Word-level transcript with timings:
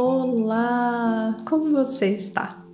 Olá, 0.00 1.42
como 1.44 1.72
você 1.72 2.10
está? 2.10 2.64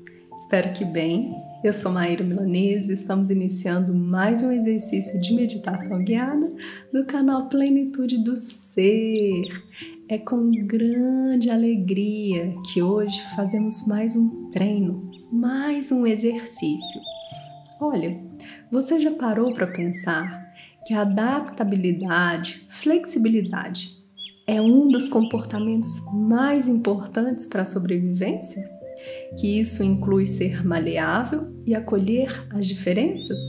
Espero 0.41 0.75
que 0.75 0.85
bem. 0.85 1.35
Eu 1.65 1.73
sou 1.73 1.91
Maíra 1.91 2.23
Milanese 2.23 2.91
e 2.91 2.95
estamos 2.95 3.31
iniciando 3.31 3.95
mais 3.95 4.43
um 4.43 4.53
exercício 4.53 5.19
de 5.23 5.33
meditação 5.33 6.05
guiada 6.05 6.53
no 6.93 7.07
canal 7.07 7.49
Plenitude 7.49 8.23
do 8.23 8.37
Ser. 8.37 9.43
É 10.07 10.19
com 10.19 10.51
grande 10.67 11.49
alegria 11.49 12.55
que 12.71 12.83
hoje 12.83 13.19
fazemos 13.35 13.87
mais 13.87 14.15
um 14.15 14.51
treino, 14.51 15.11
mais 15.33 15.91
um 15.91 16.07
exercício. 16.07 17.01
Olha, 17.81 18.21
você 18.71 19.01
já 19.01 19.13
parou 19.13 19.55
para 19.55 19.67
pensar 19.67 20.53
que 20.87 20.93
a 20.93 21.01
adaptabilidade, 21.01 22.67
flexibilidade 22.69 24.04
é 24.47 24.61
um 24.61 24.89
dos 24.89 25.09
comportamentos 25.09 25.91
mais 26.13 26.69
importantes 26.69 27.47
para 27.47 27.63
a 27.63 27.67
sobrevivência? 27.67 28.63
Que 29.39 29.59
isso 29.61 29.83
inclui 29.83 30.27
ser 30.27 30.65
maleável 30.65 31.47
e 31.67 31.75
acolher 31.75 32.47
as 32.51 32.67
diferenças? 32.67 33.41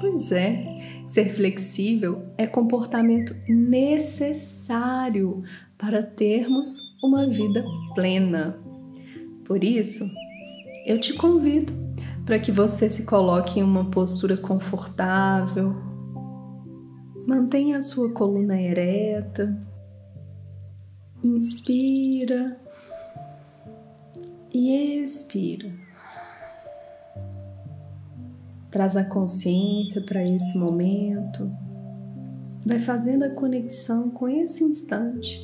Pois 0.00 0.30
é, 0.30 1.04
ser 1.08 1.34
flexível 1.34 2.22
é 2.36 2.46
comportamento 2.46 3.34
necessário 3.48 5.42
para 5.78 6.02
termos 6.02 6.78
uma 7.02 7.26
vida 7.26 7.64
plena. 7.94 8.58
Por 9.44 9.64
isso, 9.64 10.04
eu 10.86 11.00
te 11.00 11.14
convido 11.14 11.72
para 12.26 12.38
que 12.38 12.52
você 12.52 12.90
se 12.90 13.04
coloque 13.04 13.58
em 13.58 13.62
uma 13.62 13.90
postura 13.90 14.36
confortável, 14.36 15.74
mantenha 17.26 17.78
a 17.78 17.82
sua 17.82 18.12
coluna 18.12 18.60
ereta 18.60 19.67
Inspira 21.22 22.56
e 24.54 25.02
expira. 25.02 25.68
Traz 28.70 28.96
a 28.96 29.02
consciência 29.02 30.00
para 30.00 30.22
esse 30.22 30.56
momento. 30.56 31.50
Vai 32.64 32.78
fazendo 32.78 33.24
a 33.24 33.30
conexão 33.30 34.10
com 34.10 34.28
esse 34.28 34.62
instante. 34.62 35.40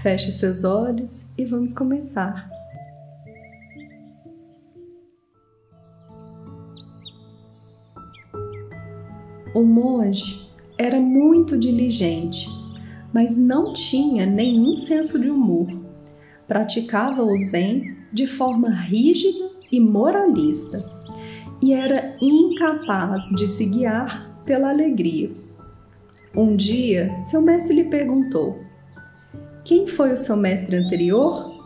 Feche 0.00 0.30
seus 0.30 0.62
olhos 0.62 1.26
e 1.36 1.44
vamos 1.44 1.72
começar. 1.72 2.48
O 9.52 9.64
monge 9.64 10.48
era 10.78 11.00
muito 11.00 11.58
diligente 11.58 12.57
mas 13.12 13.36
não 13.36 13.72
tinha 13.72 14.26
nenhum 14.26 14.76
senso 14.76 15.18
de 15.18 15.30
humor. 15.30 15.68
Praticava 16.46 17.22
o 17.22 17.38
Zen 17.38 17.96
de 18.12 18.26
forma 18.26 18.70
rígida 18.70 19.50
e 19.70 19.80
moralista 19.80 20.98
e 21.62 21.72
era 21.72 22.16
incapaz 22.20 23.24
de 23.36 23.48
se 23.48 23.64
guiar 23.64 24.42
pela 24.44 24.70
alegria. 24.70 25.30
Um 26.34 26.54
dia, 26.54 27.12
seu 27.24 27.42
mestre 27.42 27.74
lhe 27.74 27.84
perguntou: 27.84 28.60
Quem 29.64 29.86
foi 29.86 30.12
o 30.12 30.16
seu 30.16 30.36
mestre 30.36 30.76
anterior? 30.76 31.56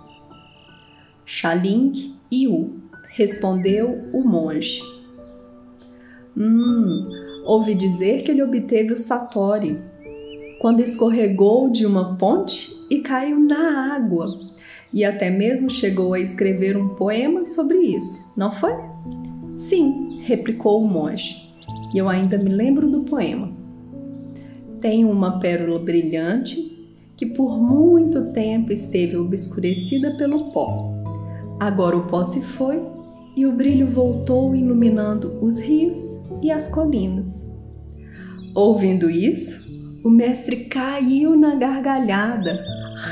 Shaling 1.24 2.16
Yu, 2.32 2.80
respondeu 3.08 4.08
o 4.12 4.22
monge. 4.22 4.80
Hum, 6.36 7.08
ouvi 7.44 7.74
dizer 7.74 8.22
que 8.22 8.30
ele 8.30 8.42
obteve 8.42 8.92
o 8.94 8.98
Satori, 8.98 9.78
quando 10.62 10.78
escorregou 10.78 11.68
de 11.68 11.84
uma 11.84 12.14
ponte 12.14 12.72
e 12.88 13.00
caiu 13.00 13.40
na 13.40 13.96
água. 13.96 14.28
E 14.94 15.04
até 15.04 15.28
mesmo 15.28 15.68
chegou 15.68 16.14
a 16.14 16.20
escrever 16.20 16.76
um 16.76 16.90
poema 16.90 17.44
sobre 17.44 17.78
isso, 17.78 18.32
não 18.36 18.52
foi? 18.52 18.72
Sim, 19.58 20.20
replicou 20.22 20.80
o 20.80 20.86
monge, 20.86 21.34
e 21.92 21.98
eu 21.98 22.08
ainda 22.08 22.38
me 22.38 22.48
lembro 22.48 22.88
do 22.88 23.00
poema. 23.00 23.50
Tenho 24.80 25.10
uma 25.10 25.40
pérola 25.40 25.80
brilhante 25.80 26.86
que 27.16 27.26
por 27.26 27.60
muito 27.60 28.26
tempo 28.26 28.72
esteve 28.72 29.16
obscurecida 29.16 30.16
pelo 30.16 30.52
pó. 30.52 30.94
Agora 31.58 31.96
o 31.96 32.06
pó 32.06 32.22
se 32.22 32.40
foi 32.40 32.80
e 33.34 33.44
o 33.46 33.52
brilho 33.52 33.88
voltou 33.88 34.54
iluminando 34.54 35.38
os 35.42 35.58
rios 35.58 35.98
e 36.40 36.52
as 36.52 36.68
colinas. 36.68 37.50
Ouvindo 38.54 39.10
isso, 39.10 39.71
o 40.04 40.10
mestre 40.10 40.64
caiu 40.64 41.36
na 41.36 41.54
gargalhada, 41.54 42.60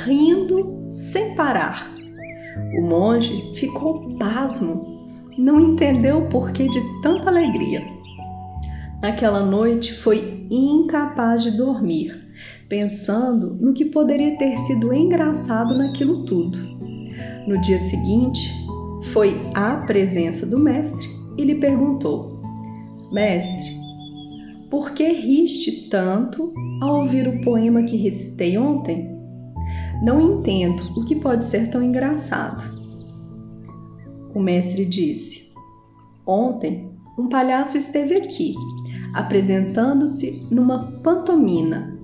rindo 0.05 0.91
sem 0.93 1.35
parar. 1.35 1.93
O 2.79 2.83
monge 2.83 3.55
ficou 3.57 4.17
pasmo, 4.19 5.29
não 5.39 5.61
entendeu 5.61 6.19
o 6.19 6.29
porquê 6.29 6.69
de 6.69 6.81
tanta 7.03 7.31
alegria. 7.31 7.83
Naquela 9.01 9.45
noite 9.45 9.95
foi 9.95 10.47
incapaz 10.51 11.43
de 11.43 11.57
dormir, 11.57 12.13
pensando 12.69 13.55
no 13.55 13.73
que 13.73 13.85
poderia 13.85 14.37
ter 14.37 14.59
sido 14.59 14.93
engraçado 14.93 15.75
naquilo 15.75 16.25
tudo. 16.25 16.59
No 17.47 17.61
dia 17.61 17.79
seguinte, 17.81 18.53
foi 19.13 19.35
à 19.55 19.77
presença 19.77 20.45
do 20.45 20.59
mestre 20.59 21.09
e 21.39 21.45
lhe 21.45 21.55
perguntou: 21.55 22.41
Mestre, 23.13 23.80
por 24.71 24.93
que 24.93 25.07
riste 25.13 25.89
tanto 25.91 26.55
ao 26.81 27.01
ouvir 27.01 27.27
o 27.27 27.41
poema 27.41 27.83
que 27.83 27.97
recitei 27.97 28.57
ontem? 28.57 29.19
Não 30.03 30.21
entendo 30.21 30.81
o 30.97 31.05
que 31.05 31.17
pode 31.17 31.45
ser 31.47 31.69
tão 31.69 31.83
engraçado. 31.83 32.63
O 34.33 34.41
mestre 34.41 34.87
disse: 34.87 35.53
Ontem 36.25 36.89
um 37.19 37.29
palhaço 37.29 37.77
esteve 37.77 38.15
aqui, 38.15 38.55
apresentando-se 39.13 40.47
numa 40.51 40.93
pantomina. 41.03 41.99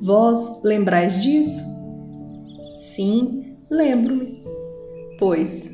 Vós 0.00 0.62
lembrais 0.64 1.22
disso? 1.22 1.60
Sim, 2.94 3.44
lembro-me. 3.70 4.42
Pois 5.18 5.70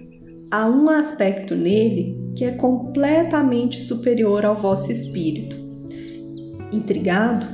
há 0.50 0.66
um 0.68 0.90
aspecto 0.90 1.54
nele 1.54 2.32
que 2.36 2.44
é 2.44 2.50
completamente 2.50 3.82
superior 3.82 4.44
ao 4.44 4.56
vosso 4.56 4.90
espírito 4.90 5.65
Intrigado, 6.72 7.46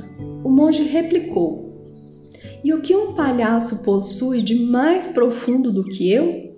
o 0.43 0.49
monge 0.49 0.83
replicou: 0.83 2.29
E 2.63 2.73
o 2.73 2.81
que 2.81 2.95
um 2.95 3.13
palhaço 3.13 3.83
possui 3.83 4.41
de 4.41 4.55
mais 4.55 5.09
profundo 5.09 5.71
do 5.71 5.83
que 5.83 6.11
eu? 6.11 6.53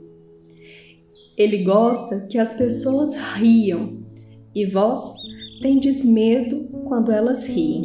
Ele 1.37 1.63
gosta 1.63 2.21
que 2.29 2.37
as 2.37 2.53
pessoas 2.53 3.13
riam, 3.35 3.99
e 4.53 4.65
vós 4.65 5.13
tendes 5.61 6.05
medo 6.05 6.69
quando 6.85 7.11
elas 7.11 7.45
riem. 7.45 7.81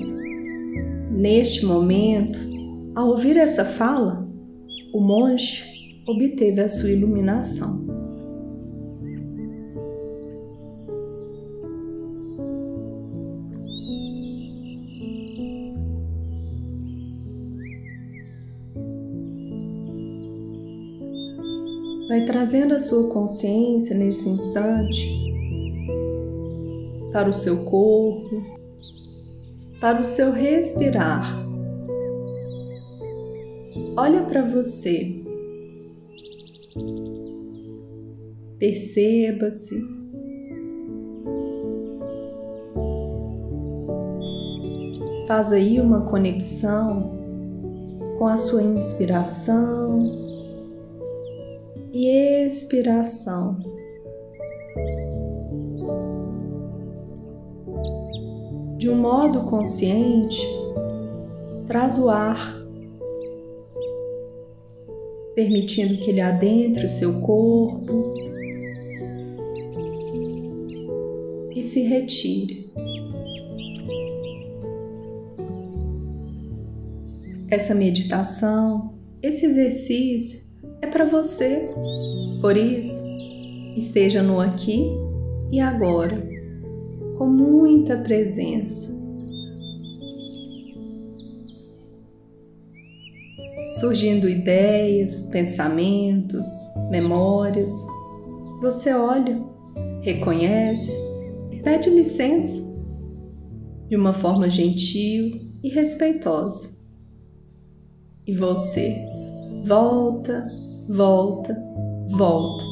Neste 1.10 1.66
momento, 1.66 2.38
ao 2.94 3.09
ouvir 3.09 3.36
essa 3.36 3.64
fala, 3.64 4.28
o 4.94 5.00
monge 5.00 5.64
obteve 6.06 6.60
a 6.60 6.69
sua 6.69 6.91
iluminação. 6.91 7.89
Vai 22.10 22.25
trazendo 22.25 22.75
a 22.75 22.81
sua 22.81 23.09
consciência 23.09 23.97
nesse 23.97 24.28
instante 24.28 25.09
para 27.12 27.28
o 27.28 27.33
seu 27.33 27.65
corpo, 27.66 28.42
para 29.80 30.01
o 30.01 30.04
seu 30.04 30.33
respirar. 30.33 31.39
Olha 33.97 34.22
para 34.22 34.42
você. 34.42 35.22
Perceba-se. 38.59 39.80
Faz 45.28 45.53
aí 45.53 45.80
uma 45.80 46.01
conexão 46.10 47.21
com 48.18 48.27
a 48.27 48.36
sua 48.36 48.65
inspiração 48.65 50.29
e 52.06 52.47
expiração. 52.47 53.58
De 58.78 58.88
um 58.88 58.97
modo 58.97 59.44
consciente, 59.44 60.41
traz 61.66 61.98
o 61.98 62.08
ar, 62.08 62.58
permitindo 65.34 65.97
que 65.98 66.10
ele 66.10 66.20
adentre 66.20 66.86
o 66.86 66.88
seu 66.88 67.20
corpo 67.20 68.14
e 71.54 71.62
se 71.62 71.82
retire. 71.82 72.72
Essa 77.50 77.74
meditação, 77.74 78.94
esse 79.22 79.44
exercício 79.44 80.49
para 80.91 81.04
você. 81.04 81.71
Por 82.41 82.57
isso, 82.57 83.03
esteja 83.77 84.22
no 84.22 84.41
aqui 84.41 84.91
e 85.51 85.60
agora, 85.60 86.22
com 87.16 87.27
muita 87.27 87.97
presença. 87.97 88.89
Surgindo 93.81 94.28
ideias, 94.28 95.22
pensamentos, 95.31 96.47
memórias, 96.91 97.71
você 98.60 98.92
olha, 98.92 99.41
reconhece 100.03 100.92
e 101.51 101.57
pede 101.63 101.89
licença 101.89 102.60
de 103.89 103.97
uma 103.97 104.13
forma 104.13 104.51
gentil 104.51 105.41
e 105.63 105.69
respeitosa. 105.69 106.78
E 108.27 108.37
você 108.37 108.97
volta, 109.65 110.47
volta, 110.91 111.57
volta 112.16 112.65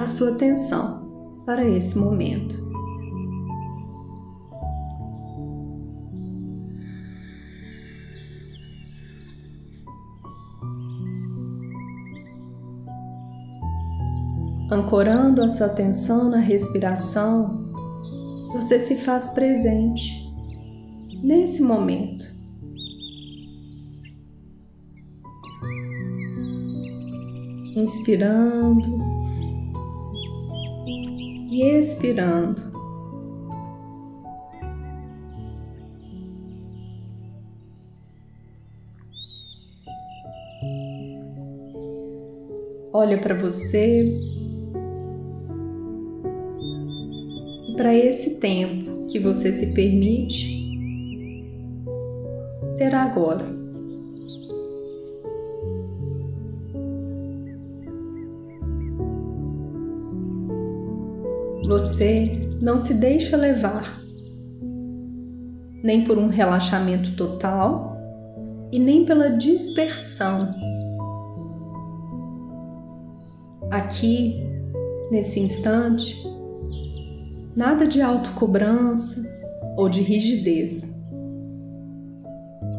a 0.00 0.06
sua 0.06 0.30
atenção 0.30 1.42
para 1.44 1.68
esse 1.68 1.96
momento. 1.98 2.64
Ancorando 14.70 15.42
a 15.42 15.48
sua 15.48 15.66
atenção 15.66 16.28
na 16.30 16.38
respiração, 16.38 17.66
você 18.52 18.78
se 18.78 18.96
faz 18.96 19.30
presente 19.30 20.26
nesse 21.22 21.62
momento. 21.62 22.35
Inspirando 27.76 28.98
e 31.50 31.62
expirando. 31.62 32.62
Olha 42.92 43.20
para 43.20 43.34
você 43.34 44.18
para 47.76 47.94
esse 47.94 48.36
tempo 48.36 49.06
que 49.06 49.18
você 49.18 49.52
se 49.52 49.74
permite 49.74 50.66
ter 52.78 52.94
agora. 52.94 53.55
Você 61.66 62.48
não 62.60 62.78
se 62.78 62.94
deixa 62.94 63.36
levar 63.36 64.00
nem 65.82 66.04
por 66.04 66.16
um 66.16 66.28
relaxamento 66.28 67.16
total 67.16 67.96
e 68.70 68.78
nem 68.78 69.04
pela 69.04 69.30
dispersão. 69.30 70.52
Aqui, 73.70 74.40
nesse 75.10 75.40
instante, 75.40 76.16
nada 77.54 77.86
de 77.86 78.00
autocobrança 78.00 79.22
ou 79.76 79.88
de 79.88 80.00
rigidez. 80.00 80.88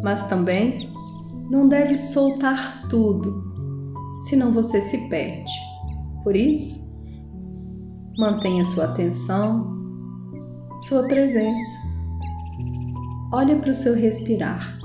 Mas 0.01 0.25
também 0.27 0.89
não 1.49 1.67
deve 1.67 1.97
soltar 1.97 2.87
tudo, 2.89 3.43
senão 4.29 4.53
você 4.53 4.81
se 4.81 4.97
perde. 5.09 5.51
Por 6.23 6.35
isso, 6.35 6.86
mantenha 8.17 8.63
sua 8.65 8.85
atenção, 8.85 9.77
sua 10.81 11.03
presença. 11.07 11.77
Olha 13.31 13.55
para 13.57 13.69
o 13.69 13.73
seu 13.73 13.93
respirar. 13.93 14.77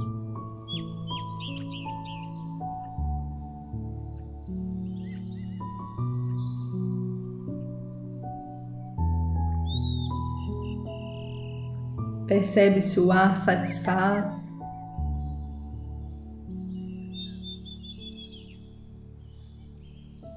Percebe 12.26 12.81
se 12.81 12.99
o 12.99 13.12
ar 13.12 13.37
satisfaz. 13.37 14.51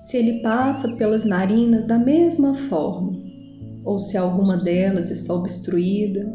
Se 0.05 0.17
ele 0.17 0.39
passa 0.41 0.95
pelas 0.97 1.25
narinas 1.25 1.83
da 1.87 1.97
mesma 1.97 2.53
forma, 2.53 3.19
ou 3.83 3.99
se 3.99 4.15
alguma 4.15 4.55
delas 4.55 5.09
está 5.09 5.33
obstruída. 5.33 6.31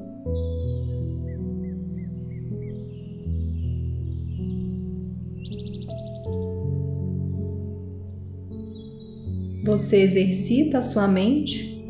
Você 9.64 9.98
exercita 9.98 10.78
a 10.78 10.82
sua 10.82 11.06
mente 11.06 11.80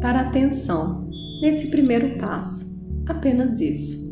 para 0.00 0.20
atenção 0.20 1.10
nesse 1.42 1.68
primeiro 1.68 2.16
passo. 2.16 2.72
Apenas 3.06 3.60
isso. 3.60 4.03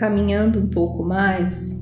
Caminhando 0.00 0.58
um 0.60 0.66
pouco 0.66 1.04
mais, 1.04 1.78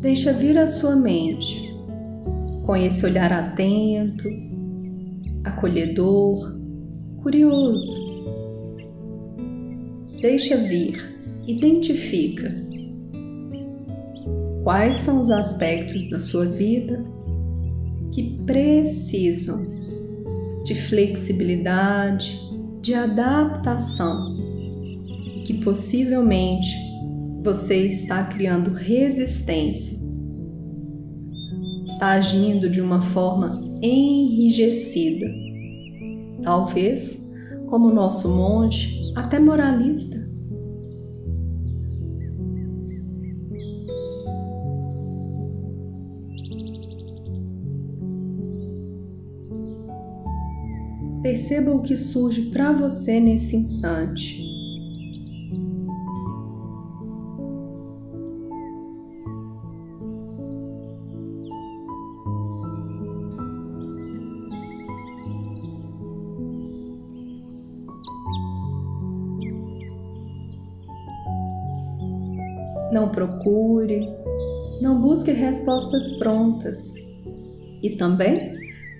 deixa 0.00 0.32
vir 0.32 0.56
a 0.56 0.68
sua 0.68 0.94
mente 0.94 1.74
com 2.64 2.76
esse 2.76 3.04
olhar 3.04 3.32
atento, 3.32 4.28
acolhedor, 5.42 6.56
curioso. 7.20 7.92
Deixa 10.20 10.56
vir 10.56 11.10
identifica 11.48 12.54
quais 14.62 14.98
são 14.98 15.20
os 15.20 15.30
aspectos 15.30 16.08
da 16.10 16.20
sua 16.20 16.44
vida 16.46 17.04
que 18.12 18.38
precisam 18.46 19.66
de 20.64 20.76
flexibilidade, 20.76 22.49
de 22.80 22.94
adaptação 22.94 24.36
e 24.36 25.42
que 25.44 25.54
possivelmente 25.62 26.68
você 27.42 27.86
está 27.86 28.24
criando 28.24 28.72
resistência, 28.72 29.98
está 31.86 32.12
agindo 32.12 32.68
de 32.68 32.80
uma 32.80 33.02
forma 33.02 33.60
enrijecida, 33.82 35.26
talvez 36.42 37.18
como 37.68 37.90
nosso 37.90 38.28
monge, 38.28 39.12
até 39.16 39.38
moralista. 39.38 40.19
Perceba 51.30 51.70
o 51.70 51.80
que 51.80 51.96
surge 51.96 52.50
para 52.50 52.72
você 52.72 53.20
nesse 53.20 53.54
instante. 53.54 54.42
Não 72.92 73.10
procure, 73.12 74.00
não 74.82 75.00
busque 75.00 75.30
respostas 75.30 76.10
prontas 76.18 76.92
e 77.84 77.90
também 77.90 78.34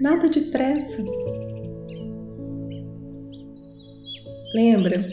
nada 0.01 0.29
de 0.29 0.43
pressa. 0.43 1.03
Lembra 4.53 5.07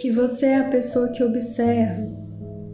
que 0.00 0.10
você 0.10 0.46
é 0.46 0.56
a 0.56 0.68
pessoa 0.68 1.12
que 1.12 1.22
observa, 1.22 2.10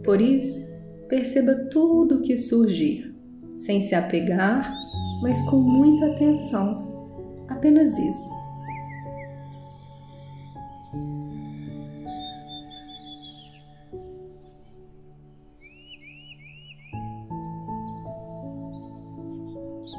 por 0.03 0.19
isso, 0.19 0.67
perceba 1.07 1.53
tudo 1.69 2.15
o 2.15 2.21
que 2.21 2.35
surgir, 2.35 3.13
sem 3.55 3.83
se 3.83 3.93
apegar, 3.93 4.73
mas 5.21 5.39
com 5.49 5.57
muita 5.57 6.07
atenção. 6.07 6.87
Apenas 7.49 7.97
isso. 7.99 8.29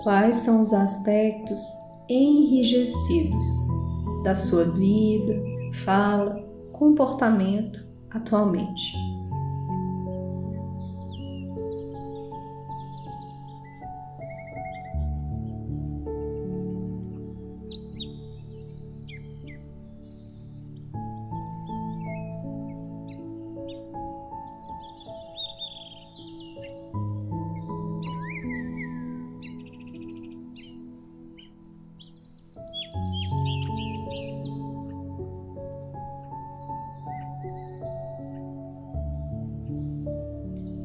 Quais 0.02 0.36
são 0.38 0.62
os 0.62 0.72
aspectos 0.72 1.60
enrijecidos 2.08 3.46
da 4.24 4.34
sua 4.34 4.64
vida, 4.64 5.57
fala, 5.72 6.36
comportamento 6.72 7.80
atualmente. 8.10 9.07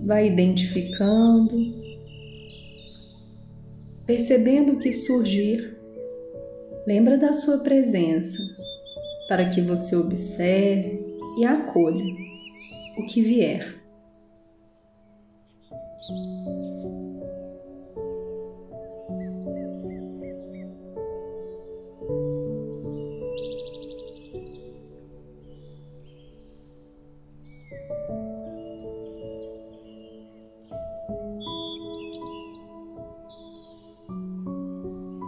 Vai 0.05 0.27
identificando, 0.27 1.57
percebendo 4.05 4.73
o 4.73 4.79
que 4.79 4.91
surgir. 4.91 5.77
Lembra 6.85 7.17
da 7.17 7.31
sua 7.31 7.59
presença 7.59 8.37
para 9.27 9.47
que 9.49 9.61
você 9.61 9.95
observe 9.95 10.99
e 11.37 11.45
acolha 11.45 12.03
o 12.97 13.05
que 13.07 13.21
vier. 13.21 13.82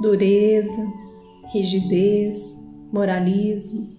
Dureza, 0.05 0.85
rigidez, 1.51 2.39
moralismo. 2.93 3.89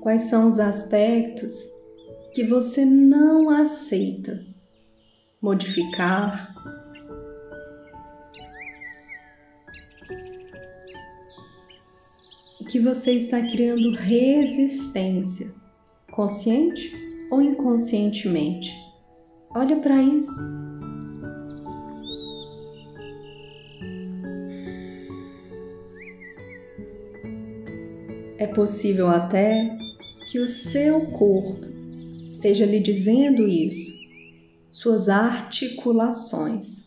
Quais 0.00 0.22
são 0.24 0.48
os 0.48 0.58
aspectos 0.58 1.52
que 2.32 2.42
você 2.42 2.86
não 2.86 3.50
aceita 3.50 4.42
modificar? 5.40 6.54
O 12.58 12.64
que 12.64 12.78
você 12.78 13.12
está 13.12 13.42
criando 13.42 13.92
resistência, 13.92 15.52
consciente 16.10 17.11
ou 17.32 17.40
inconscientemente. 17.40 18.70
Olha 19.56 19.76
para 19.76 20.02
isso. 20.02 20.30
É 28.36 28.46
possível 28.48 29.08
até 29.08 29.74
que 30.30 30.40
o 30.40 30.46
seu 30.46 31.06
corpo 31.12 31.64
esteja 32.26 32.66
lhe 32.66 32.80
dizendo 32.80 33.48
isso, 33.48 33.90
suas 34.68 35.08
articulações, 35.08 36.86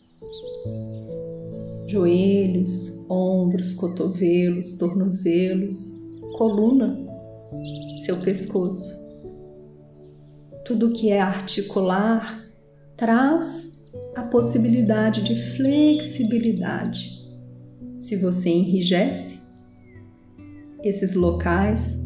joelhos, 1.88 3.04
ombros, 3.08 3.72
cotovelos, 3.72 4.74
tornozelos, 4.74 5.90
coluna, 6.36 7.04
seu 8.04 8.20
pescoço 8.20 9.05
tudo 10.66 10.92
que 10.92 11.10
é 11.10 11.20
articular 11.20 12.44
traz 12.96 13.72
a 14.16 14.22
possibilidade 14.24 15.22
de 15.22 15.36
flexibilidade. 15.56 17.24
Se 18.00 18.16
você 18.16 18.50
enrijece, 18.50 19.40
esses 20.82 21.14
locais 21.14 21.96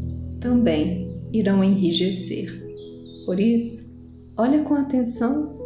também 0.41 1.11
irão 1.33 1.65
enrijecer. 1.65 2.55
Por 3.25 3.41
isso, 3.41 3.91
olha 4.37 4.63
com 4.63 4.75
atenção 4.75 5.60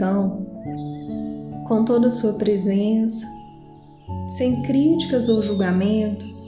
então, 0.00 0.46
com 1.68 1.84
toda 1.84 2.08
a 2.08 2.10
sua 2.10 2.32
presença, 2.32 3.26
sem 4.30 4.62
críticas 4.62 5.28
ou 5.28 5.42
julgamentos, 5.42 6.42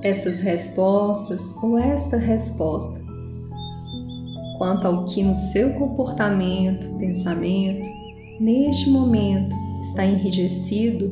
essas 0.00 0.38
respostas 0.38 1.52
ou 1.60 1.76
esta 1.76 2.16
resposta 2.16 3.04
quanto 4.58 4.86
ao 4.86 5.04
que 5.06 5.24
no 5.24 5.34
seu 5.34 5.74
comportamento, 5.74 6.96
pensamento, 6.98 7.84
neste 8.38 8.88
momento 8.88 9.56
está 9.82 10.06
enrijecido, 10.06 11.10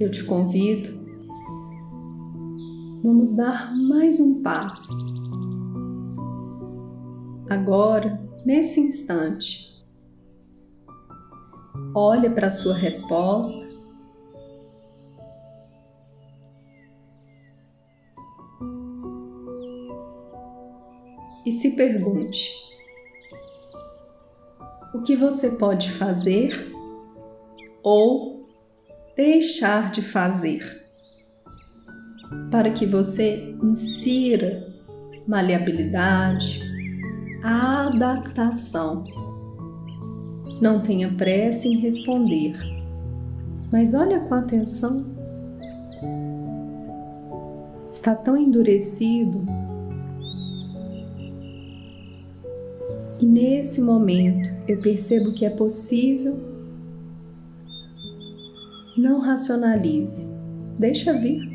eu 0.00 0.10
te 0.10 0.24
convido, 0.24 0.88
vamos 3.04 3.36
dar 3.36 3.76
mais 3.76 4.18
um 4.18 4.42
passo 4.42 5.09
agora, 7.50 8.16
nesse 8.46 8.78
instante. 8.78 9.68
Olha 11.92 12.30
para 12.30 12.46
a 12.46 12.50
sua 12.50 12.74
resposta. 12.74 13.68
E 21.44 21.50
se 21.50 21.72
pergunte: 21.72 22.48
o 24.94 25.02
que 25.02 25.16
você 25.16 25.50
pode 25.50 25.90
fazer 25.90 26.72
ou 27.82 28.48
deixar 29.16 29.90
de 29.90 30.02
fazer 30.02 30.78
para 32.50 32.70
que 32.70 32.86
você 32.86 33.56
insira 33.60 34.68
maleabilidade, 35.26 36.69
adaptação. 37.42 39.04
Não 40.60 40.82
tenha 40.82 41.12
pressa 41.14 41.66
em 41.66 41.78
responder, 41.78 42.54
mas 43.72 43.94
olha 43.94 44.20
com 44.20 44.34
atenção. 44.34 45.04
Está 47.90 48.14
tão 48.14 48.36
endurecido 48.36 49.44
que 53.18 53.26
nesse 53.26 53.80
momento 53.80 54.48
eu 54.68 54.78
percebo 54.80 55.32
que 55.32 55.44
é 55.44 55.50
possível. 55.50 56.38
Não 58.96 59.20
racionalize, 59.20 60.26
deixa 60.78 61.12
vir. 61.12 61.49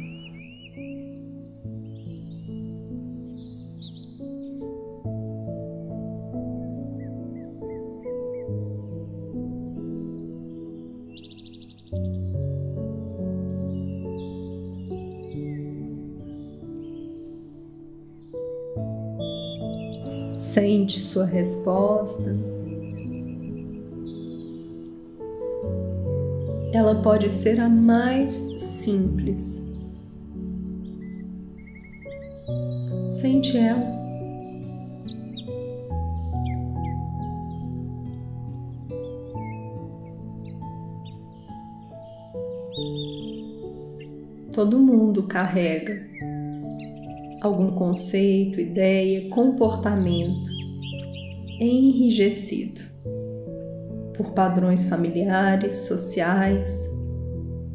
sente 20.55 21.01
sua 21.01 21.25
resposta. 21.25 22.33
Ela 26.71 26.95
pode 27.01 27.29
ser 27.29 27.59
a 27.59 27.67
mais 27.67 28.31
simples. 28.57 29.62
Sente 33.09 33.57
ela. 33.57 33.85
Todo 44.53 44.79
mundo 44.79 45.24
carrega 45.24 46.01
algum 47.45 47.71
conceito, 47.71 48.59
ideia, 48.59 49.29
comportamento 49.29 50.49
enrijecido 51.59 52.81
por 54.17 54.31
padrões 54.33 54.89
familiares, 54.89 55.73
sociais, 55.87 56.67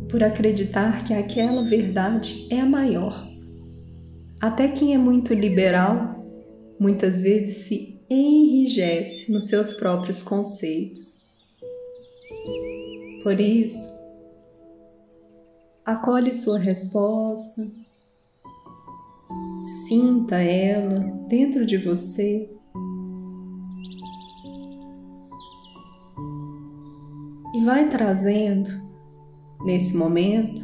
por 0.09 0.23
acreditar 0.25 1.05
que 1.05 1.15
aquela 1.15 1.63
verdade 1.63 2.49
é 2.51 2.61
a 2.61 2.67
maior. 2.67 3.29
Até 4.41 4.69
quem 4.69 4.95
é 4.95 4.99
muito 4.99 5.33
liberal 5.33 6.27
muitas 6.79 7.23
vezes 7.23 7.67
se 7.67 8.01
enrijece 8.09 9.31
nos 9.31 9.49
seus 9.49 9.75
próprios 9.75 10.23
conceitos. 10.23 11.21
Por 13.23 13.39
isso, 13.39 13.87
acolhe 15.85 16.33
sua 16.33 16.59
resposta, 16.59 17.71
sinta 19.63 20.37
ela 20.37 21.01
dentro 21.29 21.67
de 21.67 21.77
você. 21.79 22.51
E 27.55 27.65
vai 27.65 27.89
trazendo, 27.89 28.71
nesse 29.65 29.97
momento, 29.97 30.63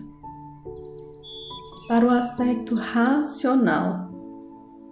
para 1.88 2.07
o 2.07 2.11
aspecto 2.11 2.75
racional 2.75 4.07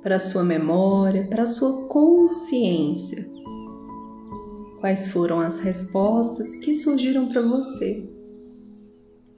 para 0.05 0.17
a 0.17 0.21
sua 0.21 0.45
memória, 0.45 1.27
para 1.29 1.45
a 1.45 1.47
sua 1.47 1.89
consciência. 1.89 3.27
Quais 4.81 5.09
foram 5.09 5.41
as 5.41 5.59
respostas 5.61 6.55
que 6.57 6.75
surgiram 6.75 7.31
para 7.31 7.41
você? 7.41 8.07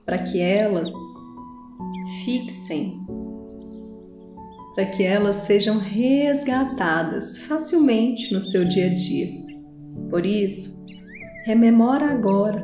Para 0.04 0.24
que 0.24 0.40
elas 0.40 0.92
fixem, 2.24 3.00
para 4.76 4.84
que 4.84 5.02
elas 5.02 5.36
sejam 5.46 5.78
resgatadas 5.78 7.38
facilmente 7.38 8.32
no 8.32 8.42
seu 8.42 8.62
dia 8.62 8.86
a 8.86 8.94
dia. 8.94 9.28
Por 10.10 10.26
isso, 10.26 10.84
rememora 11.46 12.12
agora 12.12 12.62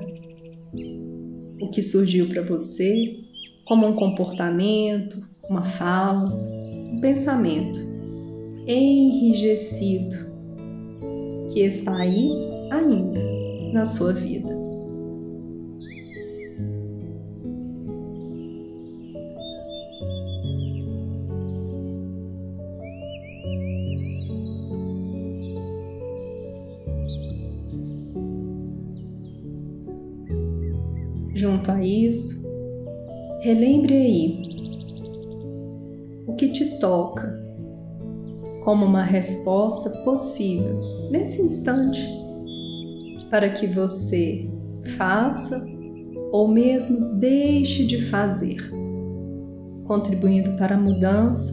o 1.61 1.71
que 1.71 1.81
surgiu 1.81 2.28
para 2.28 2.42
você 2.42 3.16
como 3.64 3.87
um 3.87 3.95
comportamento, 3.95 5.23
uma 5.49 5.64
fala, 5.64 6.35
um 6.35 7.00
pensamento 7.00 7.81
enrijecido 8.66 10.31
que 11.50 11.61
está 11.61 11.97
aí 11.97 12.31
ainda 12.71 13.21
na 13.73 13.87
sua 13.87 14.12
vida. 14.12 14.62
Relembre 33.62 33.95
aí 33.95 34.42
o 36.27 36.35
que 36.35 36.48
te 36.48 36.81
toca 36.81 37.40
como 38.64 38.85
uma 38.85 39.05
resposta 39.05 39.88
possível 40.05 40.81
nesse 41.12 41.40
instante 41.40 42.01
para 43.31 43.51
que 43.51 43.68
você 43.68 44.51
faça 44.96 45.64
ou 46.33 46.48
mesmo 46.48 47.14
deixe 47.14 47.87
de 47.87 48.07
fazer, 48.07 48.57
contribuindo 49.87 50.57
para 50.57 50.75
a 50.75 50.81
mudança 50.81 51.53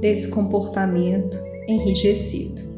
desse 0.00 0.30
comportamento 0.30 1.36
enrijecido. 1.66 2.69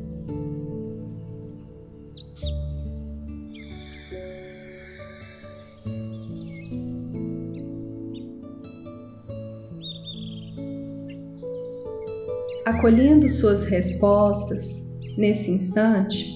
Acolhendo 12.83 13.29
suas 13.29 13.63
respostas 13.63 14.93
nesse 15.17 15.53
instante, 15.53 16.27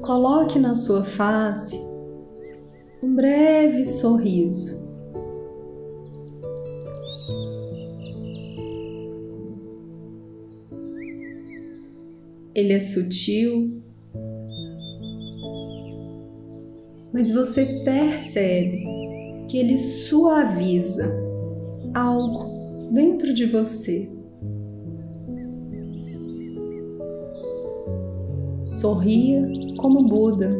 coloque 0.00 0.58
na 0.58 0.74
sua 0.74 1.04
face 1.04 1.76
um 3.02 3.14
breve 3.14 3.84
sorriso. 3.84 4.88
Ele 12.54 12.72
é 12.72 12.80
sutil, 12.80 13.82
mas 17.12 17.30
você 17.30 17.66
percebe 17.84 18.86
que 19.46 19.58
ele 19.58 19.76
suaviza 19.76 21.12
algo 21.92 22.57
dentro 22.90 23.32
de 23.34 23.46
você. 23.46 24.08
Sorria 28.62 29.42
como 29.76 30.06
Buda. 30.06 30.50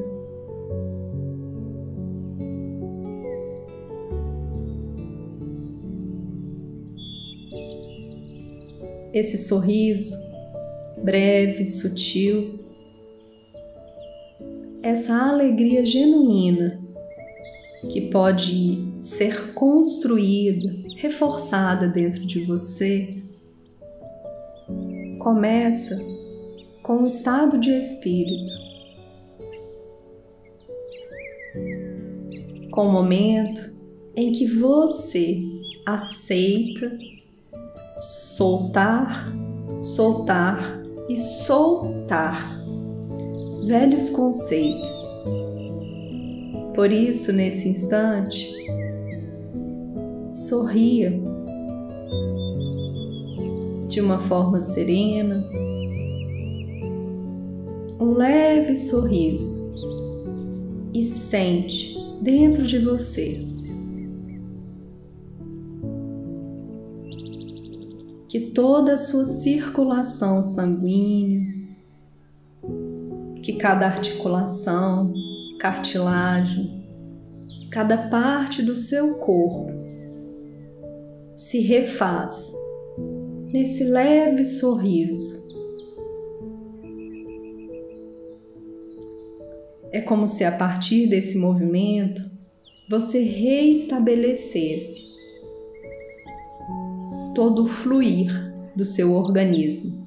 Esse 9.12 9.38
sorriso 9.38 10.14
breve, 11.02 11.64
sutil, 11.66 12.60
essa 14.82 15.14
alegria 15.14 15.84
genuína 15.84 16.80
que 17.90 18.02
pode 18.10 18.84
ser 19.00 19.54
construída, 19.54 20.62
reforçada 20.98 21.86
dentro 21.86 22.26
de 22.26 22.42
você, 22.42 23.22
começa 25.20 25.96
com 26.82 27.04
o 27.04 27.06
estado 27.06 27.58
de 27.58 27.70
espírito, 27.70 28.52
com 32.72 32.88
o 32.88 32.92
momento 32.92 33.76
em 34.16 34.32
que 34.32 34.46
você 34.46 35.40
aceita 35.86 36.90
soltar, 38.00 39.32
soltar 39.80 40.82
e 41.08 41.16
soltar 41.16 42.60
velhos 43.66 44.10
conceitos. 44.10 45.08
Por 46.74 46.90
isso, 46.90 47.32
nesse 47.32 47.68
instante, 47.68 48.58
sorria. 50.48 51.12
De 53.88 54.00
uma 54.00 54.20
forma 54.20 54.60
serena, 54.62 55.44
um 58.00 58.14
leve 58.14 58.76
sorriso. 58.76 59.68
E 60.94 61.04
sente 61.04 61.96
dentro 62.22 62.66
de 62.66 62.78
você. 62.78 63.46
Que 68.28 68.40
toda 68.52 68.94
a 68.94 68.98
sua 68.98 69.26
circulação 69.26 70.42
sanguínea, 70.44 71.46
que 73.42 73.54
cada 73.54 73.86
articulação, 73.86 75.12
cartilagem, 75.60 76.86
cada 77.70 78.08
parte 78.08 78.62
do 78.62 78.76
seu 78.76 79.14
corpo 79.14 79.77
se 81.50 81.60
refaz 81.60 82.52
nesse 83.52 83.82
leve 83.82 84.44
sorriso. 84.44 85.48
É 89.90 90.02
como 90.02 90.28
se 90.28 90.44
a 90.44 90.52
partir 90.52 91.06
desse 91.08 91.38
movimento 91.38 92.20
você 92.90 93.22
reestabelecesse 93.22 95.08
todo 97.34 97.64
o 97.64 97.68
fluir 97.68 98.30
do 98.76 98.84
seu 98.84 99.14
organismo, 99.14 100.06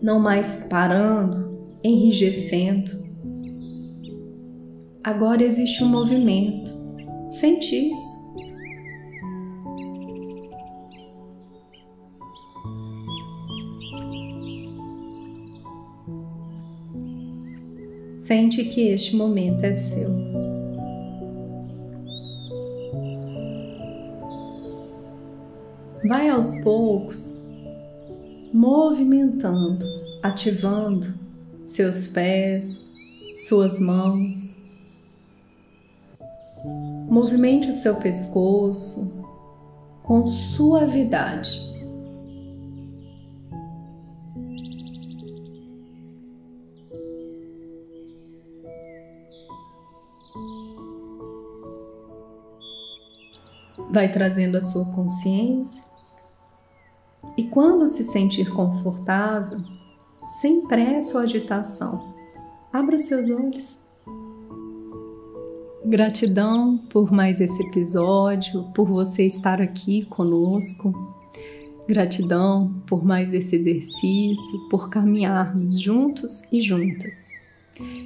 não 0.00 0.20
mais 0.20 0.68
parando, 0.68 1.58
enrijecendo, 1.82 3.00
Agora 5.02 5.42
existe 5.42 5.82
um 5.82 5.88
movimento. 5.88 6.70
Sente 7.30 7.74
isso. 7.74 8.19
Sente 18.30 18.62
que 18.66 18.90
este 18.90 19.16
momento 19.16 19.64
é 19.64 19.74
seu. 19.74 20.08
Vai 26.06 26.28
aos 26.28 26.56
poucos 26.62 27.36
movimentando, 28.52 29.84
ativando 30.22 31.12
seus 31.66 32.06
pés, 32.06 32.88
suas 33.48 33.80
mãos. 33.80 34.62
Movimente 37.08 37.70
o 37.70 37.74
seu 37.74 37.96
pescoço 37.96 39.10
com 40.04 40.24
suavidade. 40.24 41.69
Vai 53.92 54.12
trazendo 54.12 54.56
a 54.56 54.62
sua 54.62 54.84
consciência 54.86 55.90
e 57.36 57.44
quando 57.44 57.86
se 57.86 58.02
sentir 58.02 58.50
confortável, 58.50 59.60
sem 60.40 60.66
pressa 60.66 61.16
ou 61.16 61.24
agitação, 61.24 62.14
abra 62.72 62.98
seus 62.98 63.28
olhos. 63.28 63.86
Gratidão 65.84 66.76
por 66.90 67.10
mais 67.10 67.40
esse 67.40 67.62
episódio, 67.62 68.64
por 68.74 68.86
você 68.86 69.24
estar 69.24 69.60
aqui 69.60 70.04
conosco. 70.04 70.92
Gratidão 71.88 72.74
por 72.86 73.04
mais 73.04 73.32
esse 73.32 73.56
exercício, 73.56 74.68
por 74.68 74.90
caminharmos 74.90 75.80
juntos 75.80 76.42
e 76.52 76.62
juntas. 76.62 77.28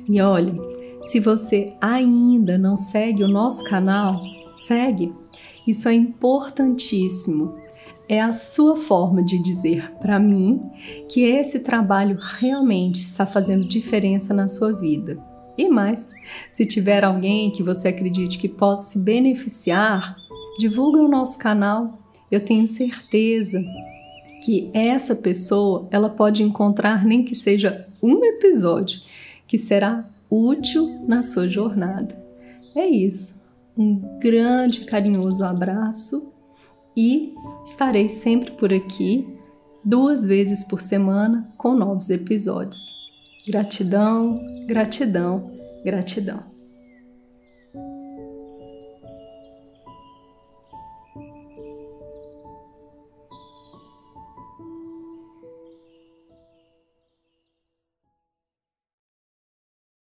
E 0.09 0.21
olha, 0.21 0.55
se 1.03 1.19
você 1.19 1.75
ainda 1.81 2.57
não 2.57 2.77
segue 2.77 3.25
o 3.25 3.29
nosso 3.29 3.65
canal, 3.65 4.23
segue. 4.57 5.24
Isso 5.67 5.89
é 5.89 5.95
importantíssimo 5.95 7.55
é 8.09 8.21
a 8.21 8.33
sua 8.33 8.77
forma 8.77 9.23
de 9.23 9.43
dizer 9.43 9.91
para 9.95 10.19
mim 10.19 10.61
que 11.09 11.23
esse 11.23 11.59
trabalho 11.59 12.19
realmente 12.39 13.01
está 13.01 13.25
fazendo 13.25 13.65
diferença 13.65 14.35
na 14.35 14.47
sua 14.47 14.73
vida. 14.73 15.19
E 15.57 15.69
mais, 15.69 16.13
se 16.53 16.67
tiver 16.67 17.05
alguém 17.05 17.51
que 17.51 17.63
você 17.63 17.89
acredite 17.89 18.39
que 18.39 18.49
possa 18.49 18.91
se 18.91 18.99
beneficiar, 18.99 20.17
divulgue 20.59 20.99
o 20.99 21.09
nosso 21.09 21.39
canal. 21.39 21.99
Eu 22.31 22.45
tenho 22.45 22.67
certeza 22.67 23.63
que 24.45 24.71
essa 24.75 25.15
pessoa 25.15 25.89
ela 25.91 26.11
pode 26.11 26.43
encontrar 26.43 27.05
nem 27.07 27.25
que 27.25 27.35
seja 27.35 27.87
um 28.03 28.25
episódio 28.25 29.01
que 29.47 29.57
será 29.57 30.05
útil 30.29 31.05
na 31.07 31.23
sua 31.23 31.49
jornada. 31.49 32.15
É 32.75 32.87
isso. 32.87 33.44
Um 33.77 34.19
grande 34.21 34.85
carinhoso 34.85 35.43
abraço 35.45 36.33
e 36.97 37.35
estarei 37.65 38.09
sempre 38.09 38.53
por 38.53 38.73
aqui, 38.73 39.27
duas 39.85 40.25
vezes 40.25 40.63
por 40.63 40.81
semana, 40.81 41.53
com 41.59 41.75
novos 41.75 42.09
episódios. 42.09 42.93
Gratidão, 43.47 44.41
gratidão, 44.67 45.51
gratidão. 45.85 46.54